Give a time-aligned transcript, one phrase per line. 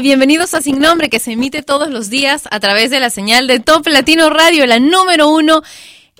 [0.00, 3.48] Bienvenidos a Sin Nombre que se emite todos los días a través de la señal
[3.48, 5.62] de Top Latino Radio, la número uno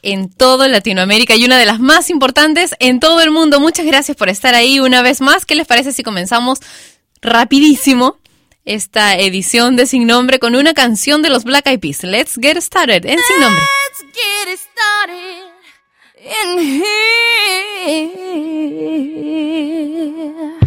[0.02, 3.60] en todo Latinoamérica y una de las más importantes en todo el mundo.
[3.60, 5.46] Muchas gracias por estar ahí una vez más.
[5.46, 6.58] ¿Qué les parece si comenzamos
[7.22, 8.16] rapidísimo
[8.64, 12.02] esta edición de Sin Nombre con una canción de los Black Eyed Peas?
[12.02, 13.62] Let's get started en Sin Nombre.
[13.62, 15.44] Let's get started
[20.34, 20.57] here.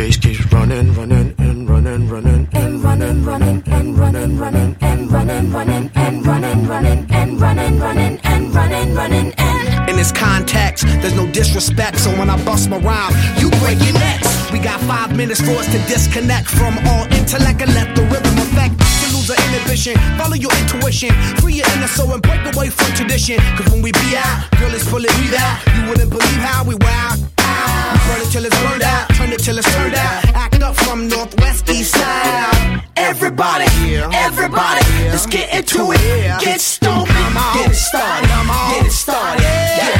[0.00, 5.52] Bass keeps running, running, and running, running, and running, running, and running, running, and running,
[5.52, 9.90] running, and running, running, and running, running, and running, running, and.
[9.90, 13.92] In this context, there's no disrespect, so when I bust my rhyme, you break your
[13.92, 14.50] necks.
[14.50, 18.38] We got five minutes for us to disconnect from all intellect and let the rhythm
[18.38, 18.99] affect.
[19.36, 23.38] Inhibition, follow your intuition, free your inner soul and break away from tradition.
[23.56, 25.58] Cause when we be out, girl, it's pulling me out.
[25.76, 27.14] You wouldn't believe how we wow.
[27.16, 30.24] We burn it till it's burned out, turn it till it's turned out.
[30.34, 32.82] Act up from northwest, east side.
[32.96, 33.66] Everybody,
[34.12, 36.40] everybody, let's get into it.
[36.40, 39.99] Get stoned, get it started, get it started, get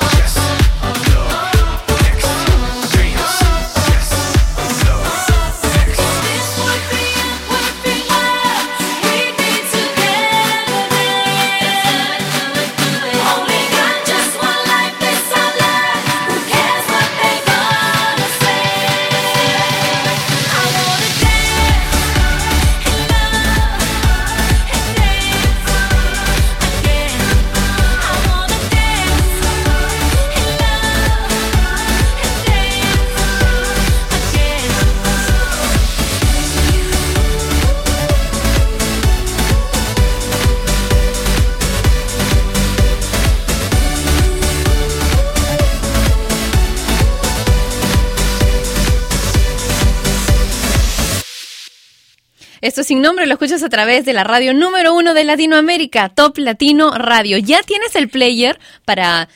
[53.31, 57.37] lo escuchas a través de la radio número uno de Latinoamérica, Top Latino Radio.
[57.37, 59.29] Ya tienes el player para,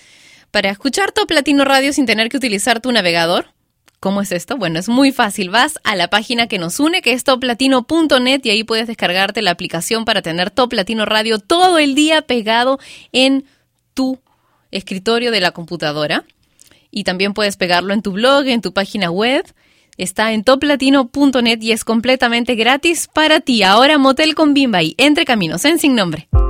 [0.51, 3.53] para escuchar Top Latino Radio sin tener que utilizar tu navegador.
[4.01, 4.57] ¿Cómo es esto?
[4.57, 5.49] Bueno, es muy fácil.
[5.49, 9.51] Vas a la página que nos une, que es toplatino.net, y ahí puedes descargarte la
[9.51, 12.79] aplicación para tener Top Latino Radio todo el día pegado
[13.13, 13.45] en
[13.93, 14.19] tu
[14.71, 16.25] escritorio de la computadora.
[16.91, 19.45] Y también puedes pegarlo en tu blog, en tu página web.
[19.97, 23.63] Está en toplatino.net y es completamente gratis para ti.
[23.63, 26.27] Ahora Motel con Bimbay, entre caminos, en sin nombre.
[26.31, 26.41] Voy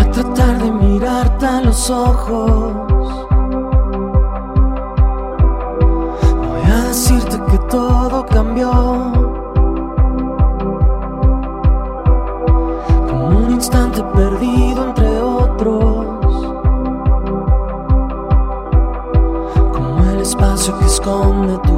[0.00, 2.72] a tratar de mirarte a los ojos.
[6.48, 8.70] Voy a decirte que todo cambió.
[13.06, 14.67] Como un instante perdido
[20.98, 21.77] escóndete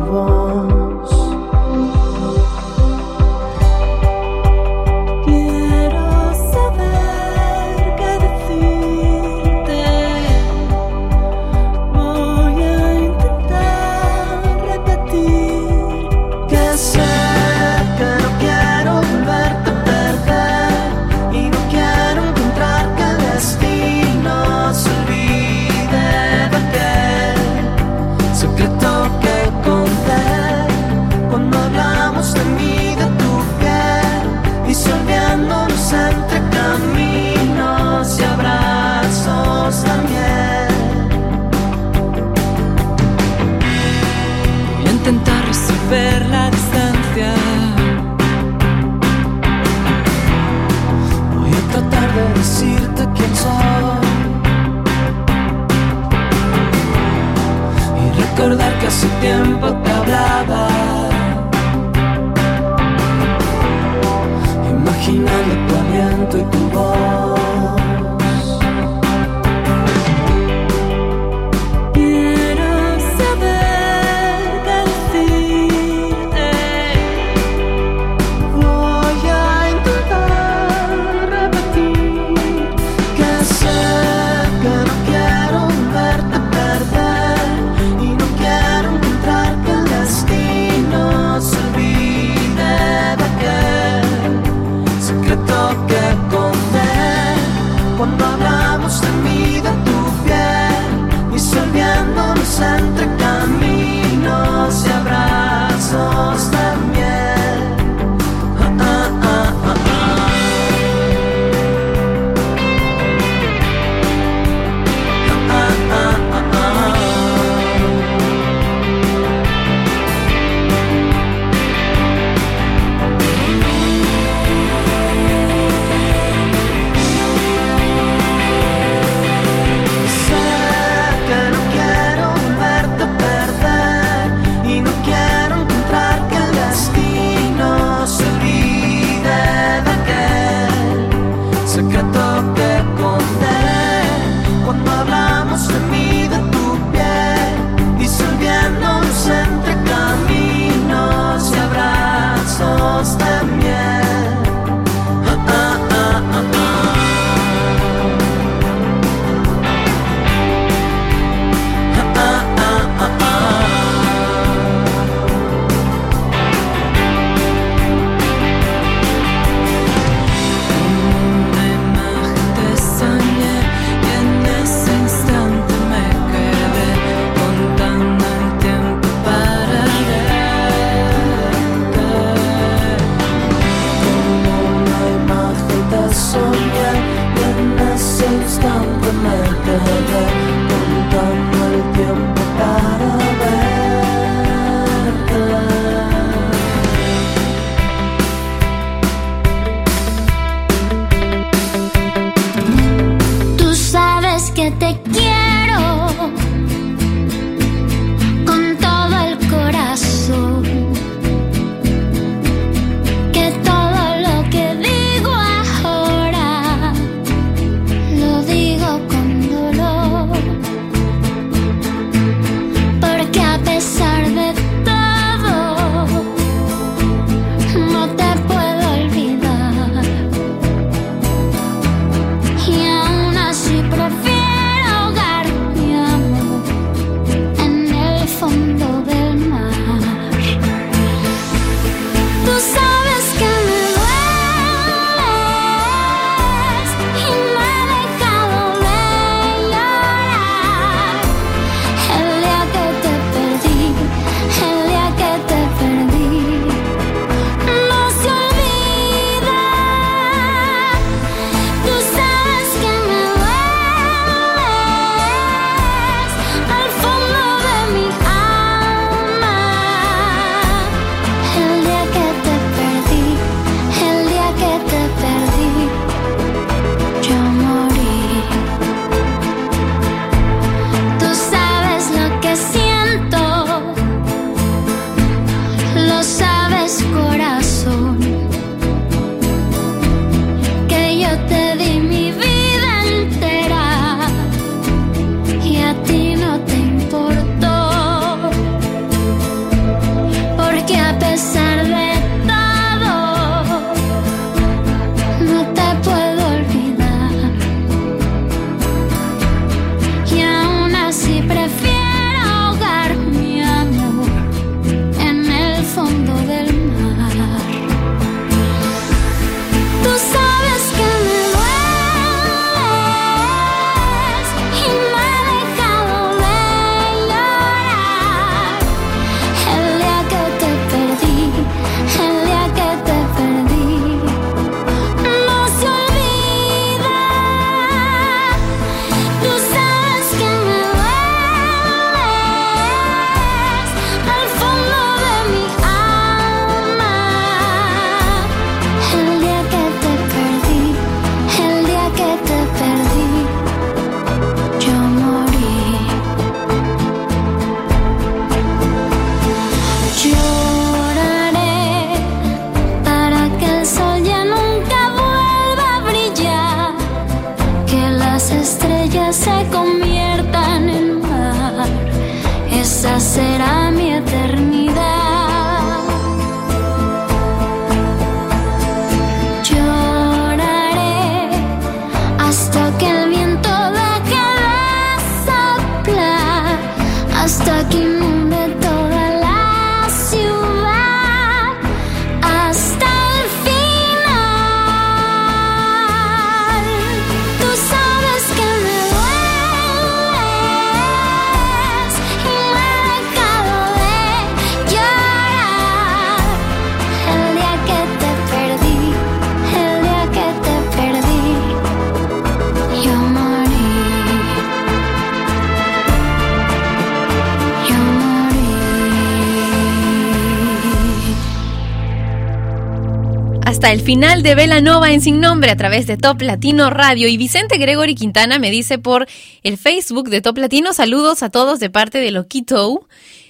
[423.80, 427.28] Hasta el final de Vela Nova en Sin Nombre a través de Top Latino Radio.
[427.28, 429.26] Y Vicente Gregory Quintana me dice por
[429.62, 433.06] el Facebook de Top Latino, saludos a todos de parte de Loquito.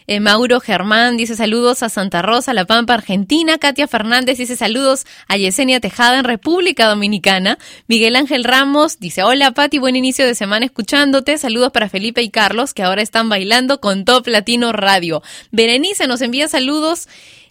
[0.06, 3.58] Eh, Mauro Germán dice saludos a Santa Rosa, La Pampa, Argentina.
[3.58, 7.58] Katia Fernández dice saludos a Yesenia Tejada en República Dominicana.
[7.88, 11.38] Miguel Ángel Ramos dice hola Pati, buen inicio de semana escuchándote.
[11.38, 15.24] Saludos para Felipe y Carlos que ahora están bailando con Top Latino Radio.
[15.50, 17.08] Berenice nos envía saludos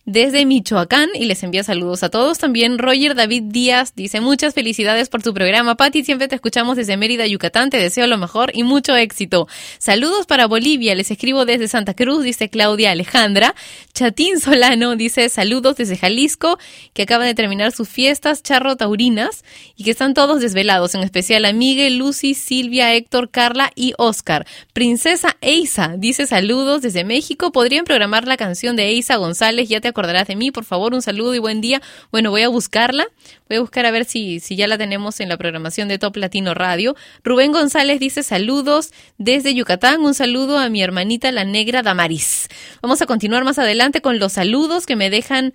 [0.09, 2.39] desde Michoacán y les envía saludos a todos.
[2.39, 5.75] También Roger David Díaz dice muchas felicidades por tu programa.
[5.75, 7.69] Pati, siempre te escuchamos desde Mérida, Yucatán.
[7.69, 9.47] Te deseo lo mejor y mucho éxito.
[9.77, 10.95] Saludos para Bolivia.
[10.95, 13.53] Les escribo desde Santa Cruz, dice Claudia Alejandra.
[13.93, 16.57] Chatín Solano dice saludos desde Jalisco,
[16.93, 19.43] que acaban de terminar sus fiestas charro taurinas
[19.75, 24.47] y que están todos desvelados, en especial a Lucy, Silvia, Héctor, Carla y Oscar.
[24.73, 27.51] Princesa Eisa dice saludos desde México.
[27.51, 29.69] ¿Podrían programar la canción de Eisa González?
[29.69, 30.51] Ya te acordarás de mí.
[30.51, 31.81] Por favor, un saludo y buen día.
[32.11, 33.07] Bueno, voy a buscarla.
[33.49, 36.15] Voy a buscar a ver si, si ya la tenemos en la programación de Top
[36.15, 36.95] Latino Radio.
[37.23, 40.01] Rubén González dice saludos desde Yucatán.
[40.01, 42.47] Un saludo a mi hermanita la negra Damaris.
[42.81, 45.53] Vamos a continuar más adelante con los saludos que me dejan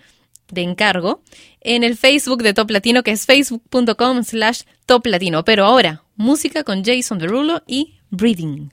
[0.50, 1.22] de encargo
[1.61, 5.44] en el Facebook de Top Latino, que es facebook.com slash Top Latino.
[5.44, 8.70] Pero ahora, música con Jason Derulo y Breathing.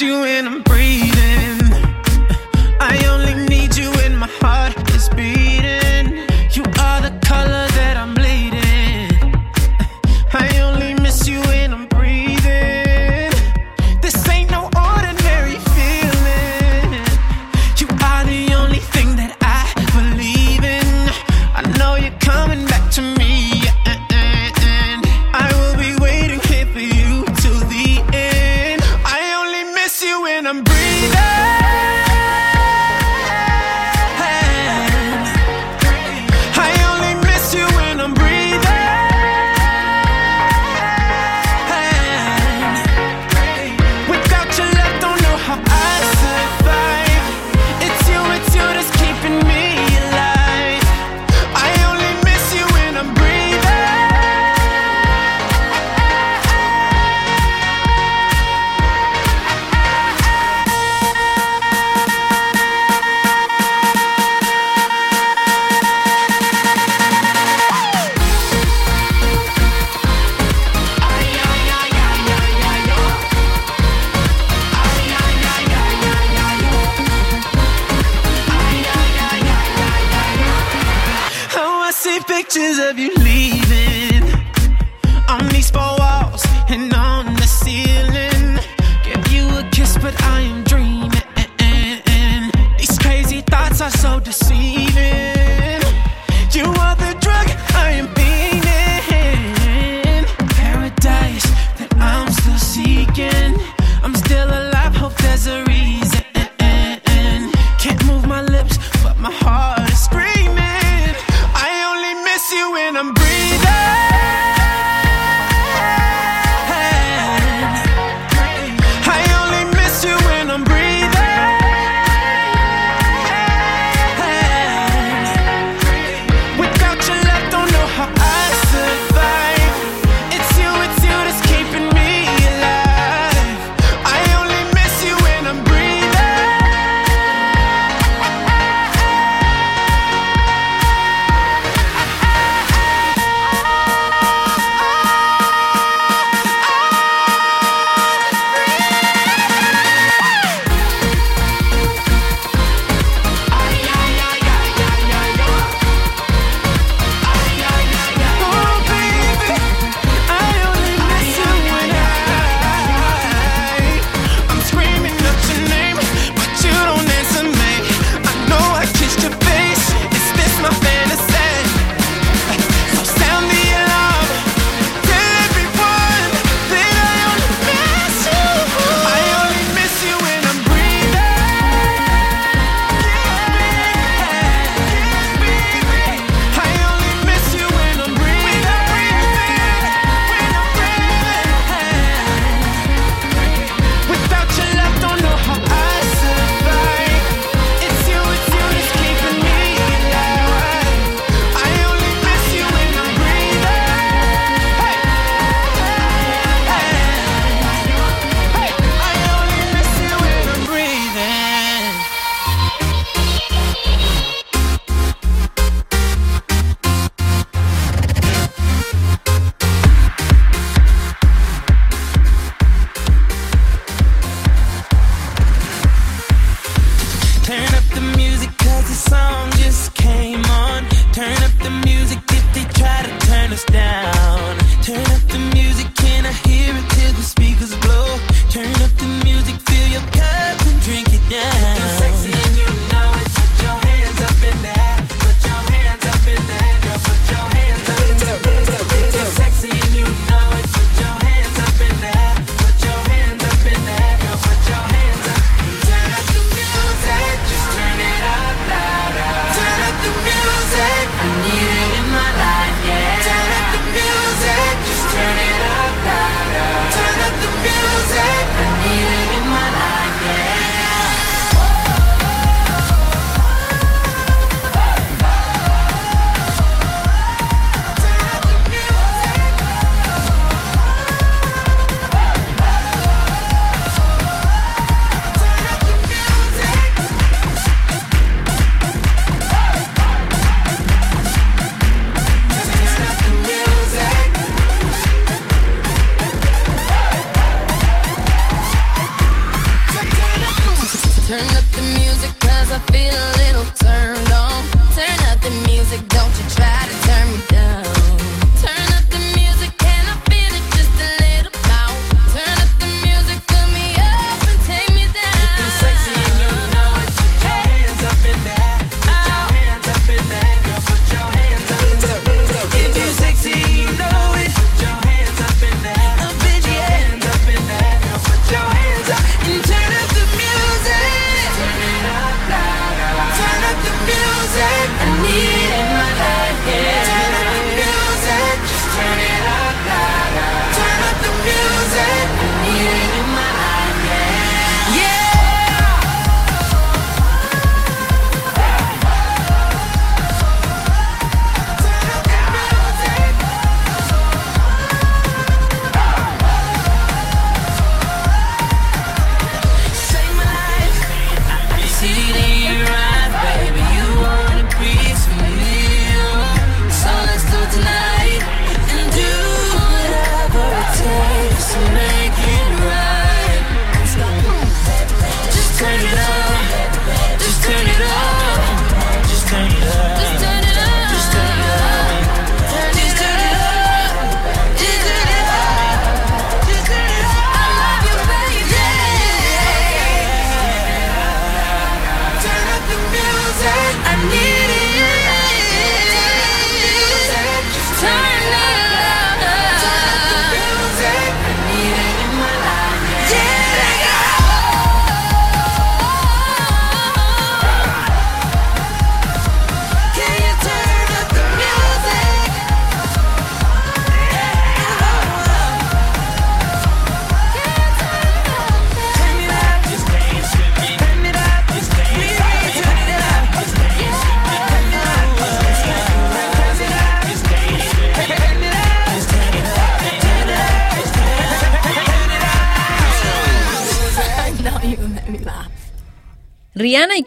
[0.00, 0.85] you in breathe.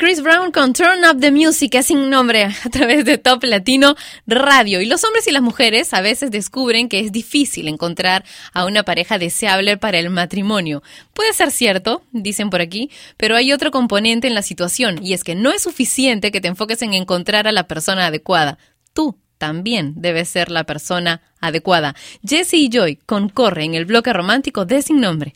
[0.10, 3.96] Chris Brown con Turn Up the Music, es sin nombre, a través de Top Latino
[4.26, 4.82] Radio.
[4.82, 8.82] Y los hombres y las mujeres a veces descubren que es difícil encontrar a una
[8.82, 10.82] pareja deseable para el matrimonio.
[11.14, 15.24] Puede ser cierto, dicen por aquí, pero hay otro componente en la situación, y es
[15.24, 18.58] que no es suficiente que te enfoques en encontrar a la persona adecuada.
[18.94, 21.94] Tú también debes ser la persona adecuada.
[22.28, 25.36] Jesse y Joy concorren el bloque romántico de Sin Nombre.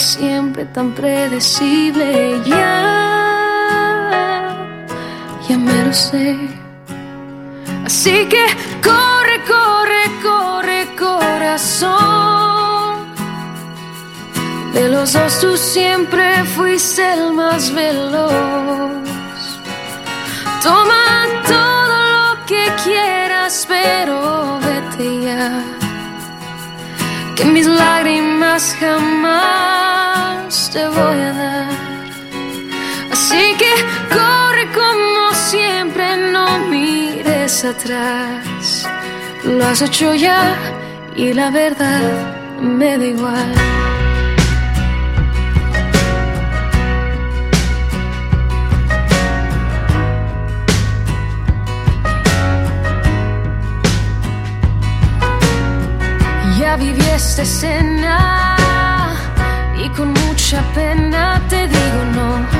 [0.00, 2.40] siempre tan predecible.
[2.46, 3.76] Ya,
[5.48, 6.36] ya me lo sé.
[7.84, 8.44] Así que
[8.82, 12.00] corre, corre, corre, corazón.
[14.72, 18.30] De los dos tú siempre fuiste el más veloz.
[20.62, 25.62] Toma todo lo que quieras, pero vete ya.
[27.36, 29.89] Que mis lágrimas jamás
[30.72, 31.68] te voy a dar.
[33.10, 33.72] Así que
[34.08, 38.86] corre como siempre, no mires atrás.
[39.44, 40.54] Lo has hecho ya
[41.16, 42.02] y la verdad
[42.60, 43.54] me da igual.
[56.58, 57.42] Ya viví esta
[60.50, 62.59] mucha pena te digo no.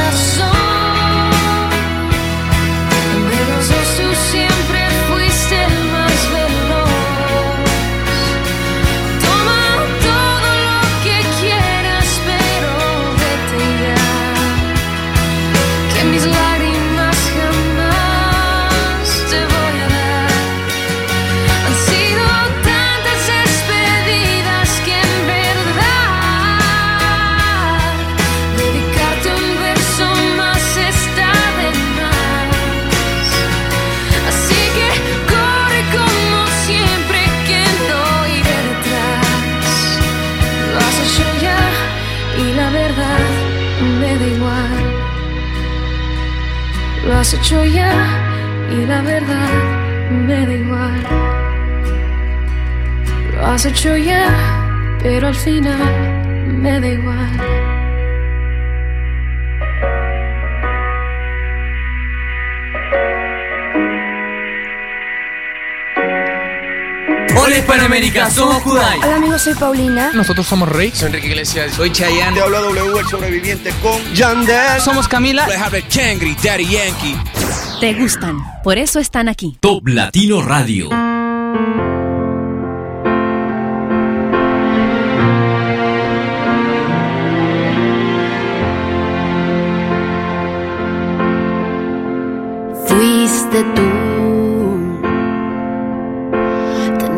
[47.51, 47.91] Hecho ya
[48.71, 49.49] y la verdad
[50.25, 51.03] me da igual.
[53.33, 54.29] Lo has hecho ya,
[55.03, 55.77] pero al final
[56.47, 57.70] me da igual.
[67.51, 68.97] Hola Hispanoamérica, somos Kudai.
[68.99, 70.11] Hola amigos, soy Paulina.
[70.13, 70.89] Nosotros somos Rey.
[70.95, 71.73] Soy Enrique Iglesias.
[71.73, 72.33] Soy Chayanne.
[72.33, 74.79] Te habla W, el sobreviviente con Yandel.
[74.79, 75.45] Somos Camila.
[75.93, 77.17] Kangri, Daddy Yankee.
[77.81, 79.57] Te gustan, por eso están aquí.
[79.59, 80.87] Top Latino Radio.
[92.87, 94.40] Fuiste tú.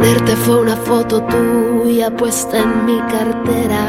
[0.04, 3.84] Tenerte fue una foto tuya puesta en mi cartera.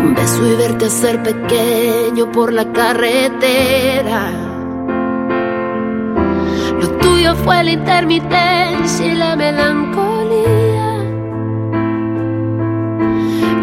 [0.00, 4.30] Un beso y verte ser pequeño por la carretera.
[6.78, 10.98] Lo tuyo fue la intermitencia y la melancolía.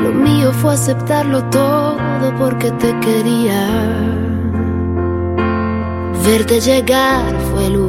[0.02, 3.68] Lo mío fue aceptarlo todo porque te quería.
[6.26, 7.89] Verte llegar fue luz,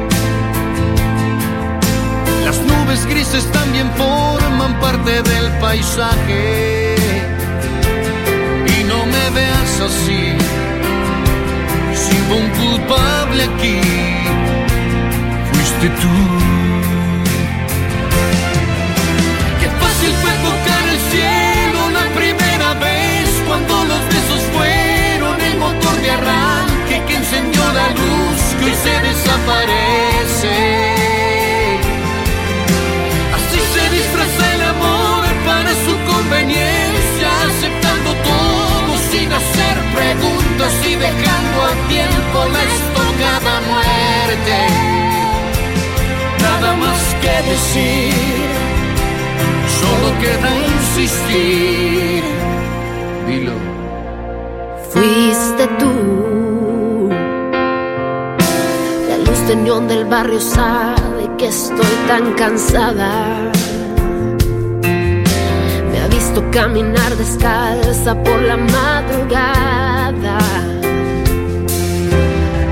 [2.51, 6.95] Las nubes grises también forman parte del paisaje.
[8.77, 10.23] Y no me veas así,
[11.95, 13.79] si hubo un culpable aquí,
[15.53, 16.17] fuiste tú.
[19.61, 25.95] Qué fácil fue tocar el cielo la primera vez cuando los besos fueron el motor
[26.01, 31.00] de arranque que encendió la luz que se desaparece.
[40.91, 44.57] Y dejando a tiempo la estocada muerte.
[46.41, 48.49] Nada más que decir,
[49.79, 52.23] solo queda insistir.
[53.27, 53.57] Dilo.
[54.91, 55.93] Fuiste tú.
[59.09, 63.11] La luz de neón del barrio sabe que estoy tan cansada.
[65.89, 70.39] Me ha visto caminar descalza por la madrugada.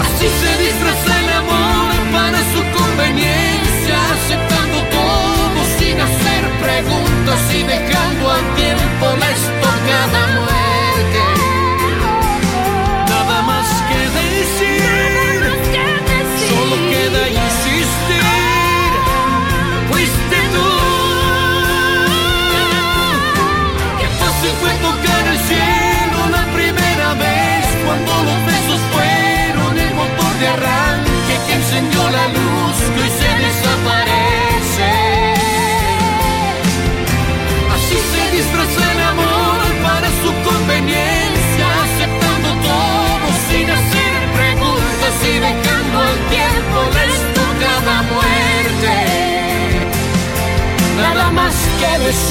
[0.00, 8.03] Así se disfraza el amor para su conveniencia, aceptando todo sin hacer preguntas y dejando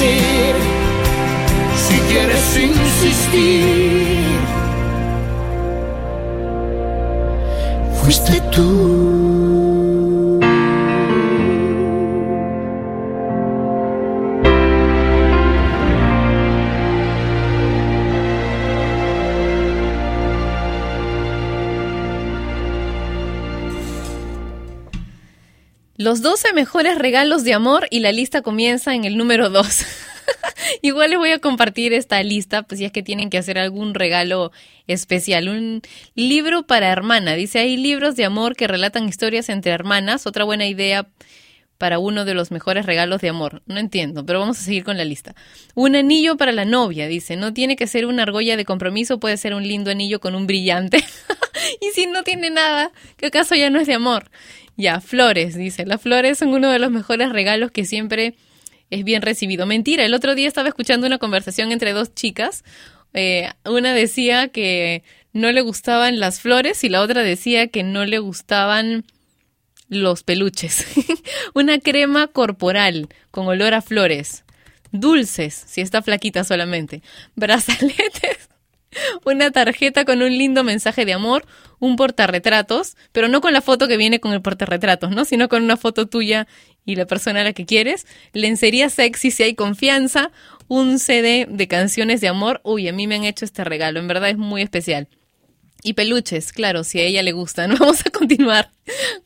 [0.04, 0.56] decir,
[1.76, 4.26] si quieres insistir,
[8.02, 9.03] fuiste tú.
[26.14, 29.86] Los 12 mejores regalos de amor y la lista comienza en el número 2.
[30.84, 33.96] Igual les voy a compartir esta lista, pues si es que tienen que hacer algún
[33.96, 34.52] regalo
[34.86, 35.50] especial.
[35.50, 35.82] Un
[36.14, 37.34] libro para hermana.
[37.34, 40.28] Dice, hay libros de amor que relatan historias entre hermanas.
[40.28, 41.08] Otra buena idea
[41.80, 43.64] para uno de los mejores regalos de amor.
[43.66, 45.34] No entiendo, pero vamos a seguir con la lista.
[45.74, 47.38] Un anillo para la novia, dice.
[47.38, 50.46] No tiene que ser una argolla de compromiso, puede ser un lindo anillo con un
[50.46, 51.04] brillante.
[51.82, 54.30] y si no tiene nada, ¿qué acaso ya no es de amor?
[54.76, 55.86] Ya, flores, dice.
[55.86, 58.36] Las flores son uno de los mejores regalos que siempre
[58.90, 59.66] es bien recibido.
[59.66, 62.64] Mentira, el otro día estaba escuchando una conversación entre dos chicas.
[63.14, 68.06] Eh, una decía que no le gustaban las flores y la otra decía que no
[68.06, 69.06] le gustaban
[69.90, 70.86] los peluches.
[71.54, 74.44] una crema corporal con olor a flores.
[74.92, 77.02] Dulces, si está flaquita solamente.
[77.36, 78.50] Brazaletes.
[79.26, 81.46] Una tarjeta con un lindo mensaje de amor,
[81.80, 85.26] un portarretratos, pero no con la foto que viene con el portarretratos, ¿no?
[85.26, 86.48] Sino con una foto tuya
[86.86, 90.32] y la persona a la que quieres, lencería sexy si hay confianza,
[90.68, 92.62] un CD de canciones de amor.
[92.64, 95.08] Uy, a mí me han hecho este regalo, en verdad es muy especial.
[95.84, 97.76] Y peluches, claro, si a ella le gustan.
[97.80, 98.72] Vamos a continuar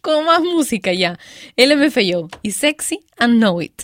[0.02, 1.20] con más música ya.
[1.56, 3.84] LMFAO y Sexy and Know It.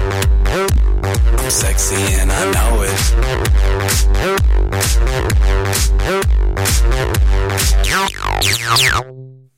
[1.51, 2.95] Sexy and I know it.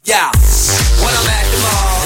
[0.03, 0.31] Yeah,
[0.99, 2.02] when I'm at the mall,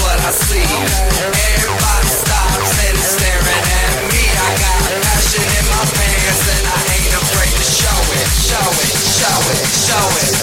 [0.00, 0.64] what I see.
[0.64, 4.22] Everybody stops and is staring at me.
[4.24, 8.96] I got passion in my pants and I ain't afraid to show it, show it,
[9.20, 10.34] show it, show it.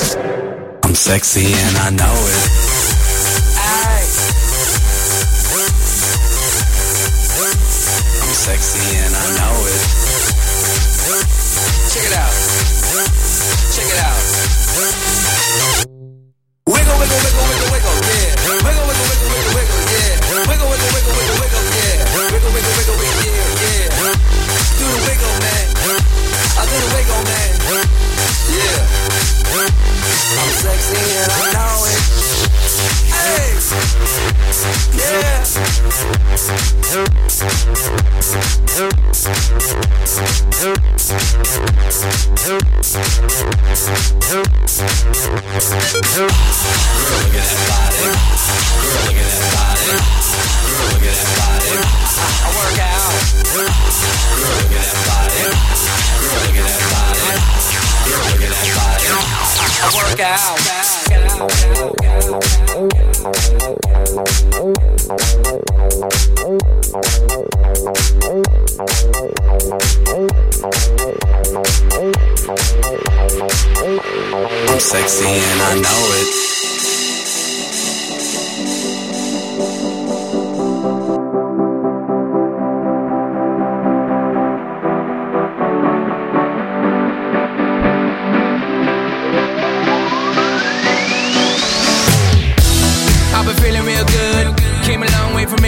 [0.86, 2.44] I'm sexy and I know it.
[8.22, 9.82] I'm sexy and I know it.
[11.92, 12.34] Check it out.
[13.74, 14.22] Check it out.
[16.68, 18.36] Wiggle, wiggle, wiggle, wiggle, wiggle, yeah.
[18.48, 18.97] Wiggle, wiggle.
[20.38, 22.14] Wiggle, wiggle, wiggle, wiggle, wiggle, yeah.
[22.14, 24.14] Wiggle, wiggle, wiggle, wiggle, yeah, yeah.
[24.78, 25.66] Do the wiggle, man.
[26.54, 27.58] I do the wiggle, man.
[28.54, 28.86] Yeah.
[30.38, 31.98] I'm sexy and I know it.
[33.18, 33.58] Hey.
[34.94, 35.42] Yeah.
[47.10, 47.87] Look at that body.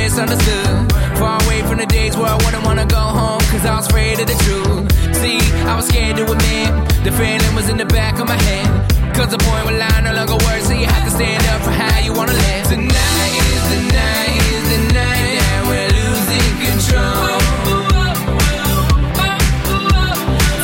[0.09, 0.91] Misunderstood.
[1.21, 4.19] Far away from the days where I wouldn't wanna go home, cause I was afraid
[4.19, 4.89] of the truth.
[5.21, 5.39] See,
[5.69, 6.69] I was scared to admit
[7.05, 8.67] the feeling was in the back of my head.
[9.13, 11.73] Cause the point where line no longer works, so you have to stand up for
[11.81, 12.65] how you wanna live.
[12.73, 17.37] Tonight is the night, is the night that we're losing control.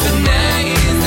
[0.06, 1.06] Tonight is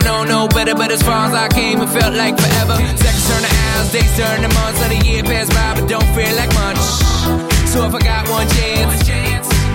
[0.00, 2.76] And don't know no better, but as far as I came, it felt like forever.
[2.96, 6.08] Seconds turn to hours, days turn to months, let a year pass by, but don't
[6.16, 6.80] feel like much.
[7.68, 9.04] So if I got one chance,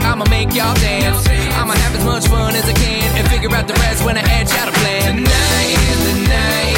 [0.01, 1.27] I'ma make y'all dance.
[1.53, 4.21] I'ma have as much fun as I can and figure out the rest when I
[4.21, 5.17] edge out a plan.
[5.17, 6.74] Tonight is the night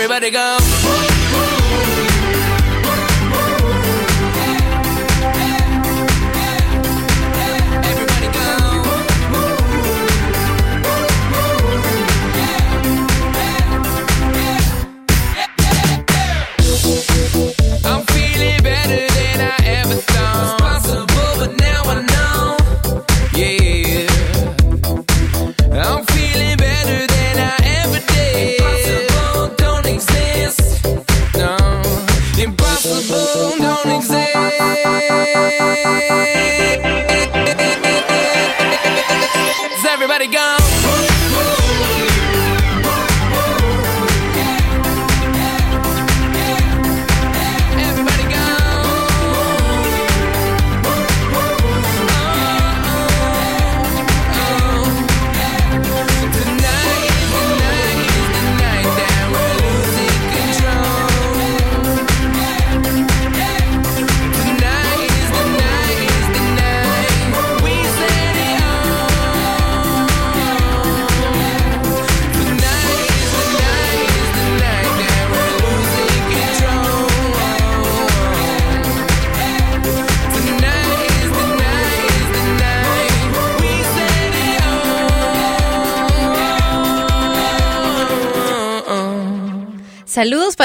[0.00, 0.77] Everybody go.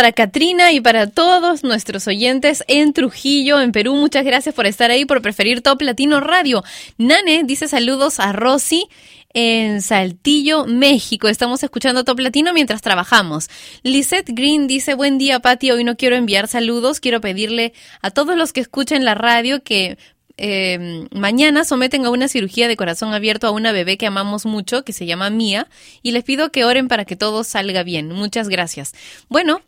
[0.03, 3.95] Para Katrina y para todos nuestros oyentes en Trujillo, en Perú.
[3.95, 6.61] Muchas gracias por estar ahí, por preferir Top Latino Radio.
[6.97, 8.89] Nane dice saludos a Rosy
[9.33, 11.29] en Saltillo, México.
[11.29, 13.49] Estamos escuchando Top Latino mientras trabajamos.
[13.83, 15.71] Lisette Green dice, buen día, Pati.
[15.71, 16.99] Hoy no quiero enviar saludos.
[16.99, 19.97] Quiero pedirle a todos los que escuchen la radio que
[20.35, 24.83] eh, mañana someten a una cirugía de corazón abierto a una bebé que amamos mucho,
[24.83, 25.69] que se llama Mía,
[26.01, 28.09] y les pido que oren para que todo salga bien.
[28.09, 28.93] Muchas gracias.
[29.29, 29.61] Bueno,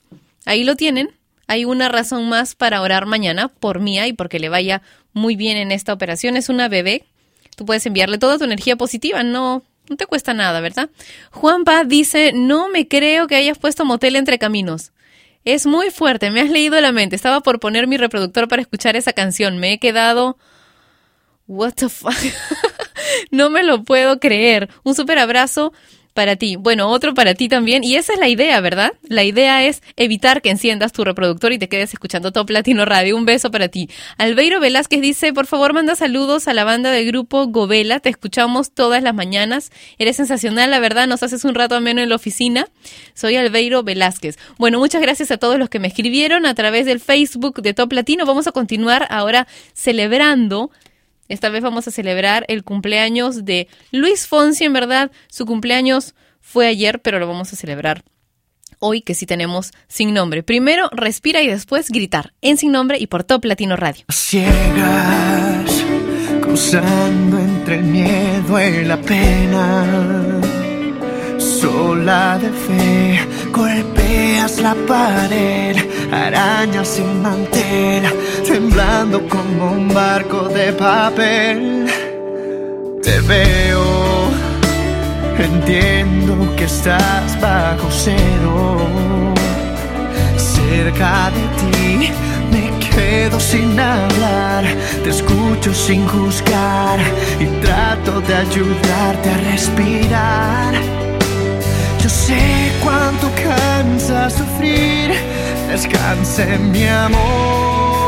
[0.46, 1.12] ahí lo tienen.
[1.48, 4.82] Hay una razón más para orar mañana por Mía y porque le vaya
[5.14, 6.38] muy bien en esta operación.
[6.38, 7.06] Es una bebé.
[7.56, 10.90] Tú puedes enviarle toda tu energía positiva, no, no te cuesta nada, ¿verdad?
[11.32, 14.92] Juanpa dice, no me creo que hayas puesto motel entre caminos.
[15.46, 17.16] Es muy fuerte, me has leído la mente.
[17.16, 19.58] Estaba por poner mi reproductor para escuchar esa canción.
[19.58, 20.38] Me he quedado...
[21.48, 22.16] What the fuck?
[23.32, 24.70] no me lo puedo creer.
[24.84, 25.72] Un super abrazo
[26.16, 26.56] para ti.
[26.56, 27.84] Bueno, otro para ti también.
[27.84, 28.94] Y esa es la idea, ¿verdad?
[29.04, 33.18] La idea es evitar que enciendas tu reproductor y te quedes escuchando Top Latino Radio.
[33.18, 33.90] Un beso para ti.
[34.18, 38.00] Albeiro Velázquez dice, por favor, manda saludos a la banda del grupo Govela.
[38.00, 39.74] Te escuchamos todas las mañanas.
[40.00, 41.06] Eres sensacional, la verdad.
[41.06, 42.70] Nos haces un rato ameno en la oficina.
[43.14, 44.38] Soy Albeiro Velázquez.
[44.58, 47.92] Bueno, muchas gracias a todos los que me escribieron a través del Facebook de Top
[47.92, 48.26] Latino.
[48.26, 50.72] Vamos a continuar ahora celebrando
[51.28, 55.12] esta vez vamos a celebrar el cumpleaños de Luis Fonsi, en verdad.
[55.30, 58.04] Su cumpleaños fue ayer, pero lo vamos a celebrar
[58.80, 60.44] hoy que sí tenemos sin nombre.
[60.44, 64.06] Primero respira y después gritar en sin nombre y por Top Latino Radio.
[64.10, 65.84] Ciegas,
[66.42, 70.42] cruzando entre el miedo y la pena.
[71.40, 73.20] Sola de fe,
[73.52, 75.76] golpeas la pared,
[76.12, 78.04] arañas sin mantel,
[78.46, 81.88] temblando como un barco de papel.
[83.02, 84.30] Te veo,
[85.38, 88.78] entiendo que estás bajo cero.
[90.38, 92.12] Cerca de ti
[92.52, 94.66] me quedo sin hablar,
[95.04, 97.00] te escucho sin juzgar
[97.40, 100.74] y trato de ayudarte a respirar.
[102.02, 105.12] Yo sé cuánto cansa sufrir,
[105.68, 108.05] descanse mi amor.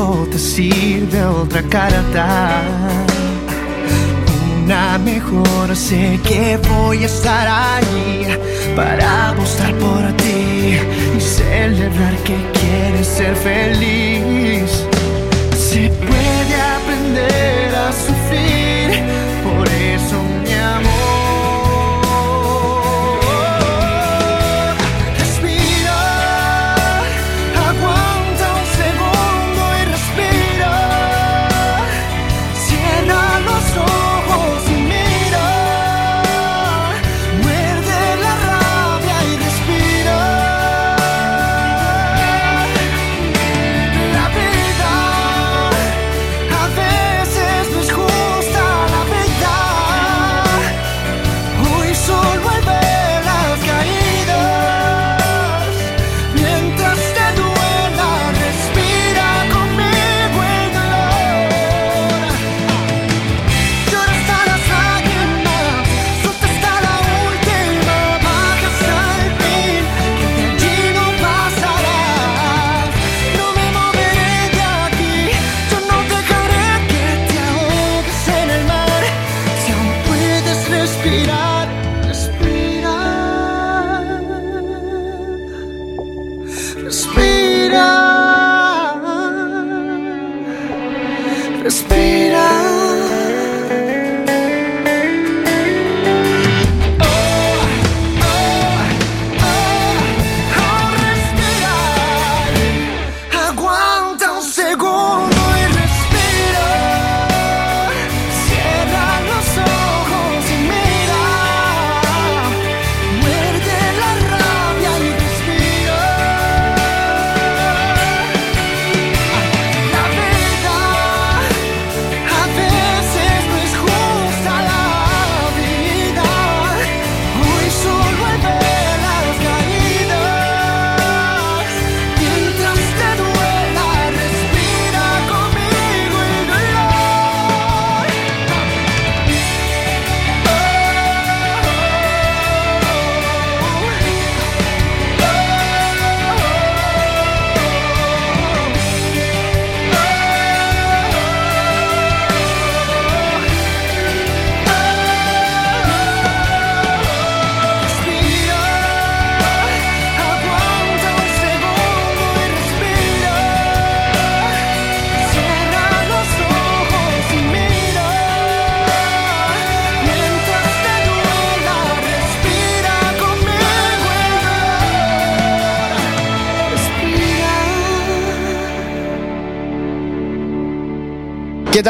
[0.00, 2.62] Te sirve otra carta,
[4.64, 8.26] una mejor, sé que voy a estar ahí
[8.74, 10.78] para apostar por ti
[11.16, 14.70] y celebrar que quieres ser feliz.
[15.68, 18.59] Se puede aprender a sufrir,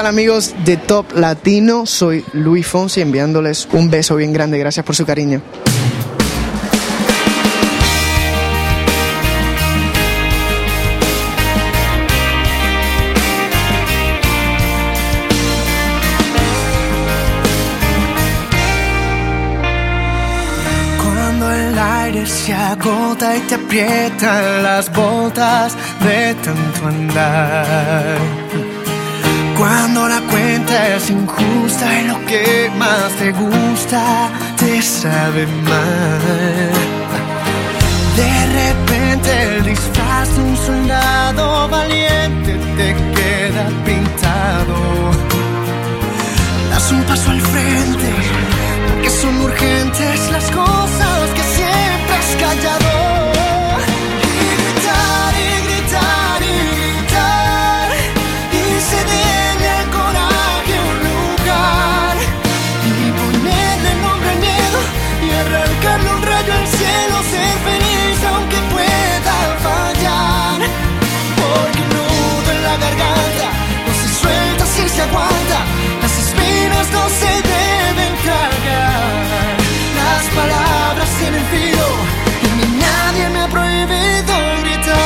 [0.00, 1.84] tal amigos de Top Latino?
[1.84, 4.58] Soy Luis Fonsi enviándoles un beso bien grande.
[4.58, 5.42] Gracias por su cariño.
[21.02, 28.69] Cuando el aire se agota y te aprietan las botas de tanto andar.
[29.60, 36.70] Cuando la cuenta es injusta y lo que más te gusta te sabe mal.
[38.16, 44.76] De repente el disfraz de un soldado valiente te queda pintado.
[46.70, 48.10] Das un paso al frente,
[48.88, 52.99] porque son urgentes las cosas que siempre has callado.
[75.12, 79.56] Las espinas no se deben tragar.
[79.96, 81.88] Las palabras tienen filo
[82.42, 85.00] y mí nadie me ha prohibido gritar.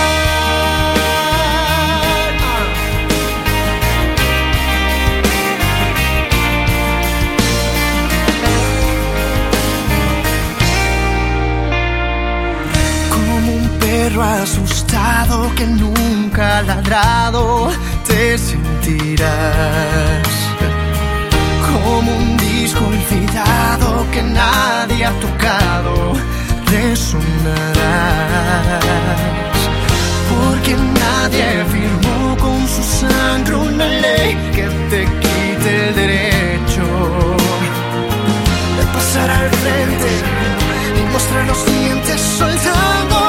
[13.11, 17.71] Como un perro asustado que nunca ha ladrado,
[18.07, 18.35] te
[18.85, 20.29] sentirás.
[21.67, 26.13] Como un disco olvidado que nadie ha tocado,
[26.71, 27.75] resonarás.
[30.31, 36.85] Porque nadie firmó con su sangre una ley que te quite el derecho
[38.79, 40.11] de pasar al frente
[40.99, 43.24] y mostrar los dientes soltando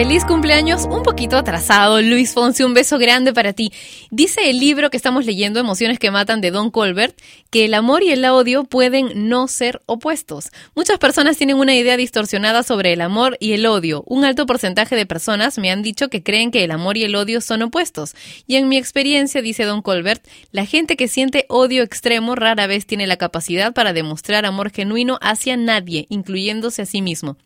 [0.00, 3.70] Feliz cumpleaños, un poquito atrasado, Luis Fonsi, un beso grande para ti.
[4.10, 7.14] Dice el libro que estamos leyendo, Emociones que Matan, de Don Colbert,
[7.50, 10.48] que el amor y el odio pueden no ser opuestos.
[10.74, 14.02] Muchas personas tienen una idea distorsionada sobre el amor y el odio.
[14.06, 17.14] Un alto porcentaje de personas me han dicho que creen que el amor y el
[17.14, 18.14] odio son opuestos.
[18.46, 22.86] Y en mi experiencia, dice Don Colbert, la gente que siente odio extremo rara vez
[22.86, 27.36] tiene la capacidad para demostrar amor genuino hacia nadie, incluyéndose a sí mismo.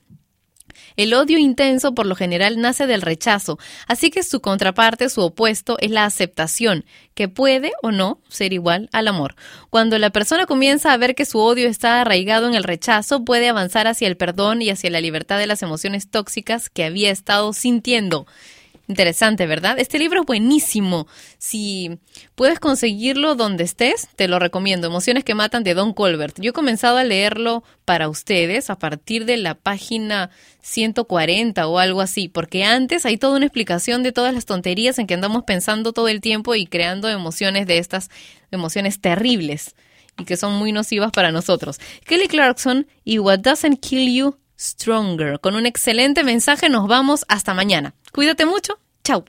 [0.96, 5.76] El odio intenso por lo general nace del rechazo, así que su contraparte, su opuesto,
[5.80, 6.84] es la aceptación,
[7.14, 9.34] que puede o no ser igual al amor.
[9.70, 13.48] Cuando la persona comienza a ver que su odio está arraigado en el rechazo, puede
[13.48, 17.52] avanzar hacia el perdón y hacia la libertad de las emociones tóxicas que había estado
[17.52, 18.26] sintiendo.
[18.86, 19.78] Interesante, ¿verdad?
[19.78, 21.06] Este libro es buenísimo.
[21.38, 21.98] Si
[22.34, 24.86] puedes conseguirlo donde estés, te lo recomiendo.
[24.86, 26.38] Emociones que matan de Don Colbert.
[26.38, 30.30] Yo he comenzado a leerlo para ustedes a partir de la página
[30.60, 35.06] 140 o algo así, porque antes hay toda una explicación de todas las tonterías en
[35.06, 38.10] que andamos pensando todo el tiempo y creando emociones de estas
[38.50, 39.74] emociones terribles
[40.18, 41.80] y que son muy nocivas para nosotros.
[42.04, 45.38] Kelly Clarkson y What Doesn't Kill You Stronger.
[45.40, 47.94] Con un excelente mensaje nos vamos hasta mañana.
[48.12, 48.78] Cuídate mucho.
[49.04, 49.24] Chau.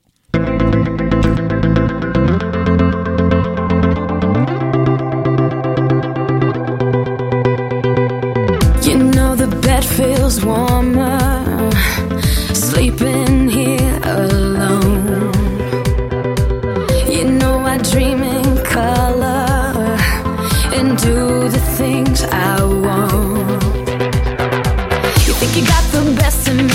[25.55, 26.74] You got the best in me.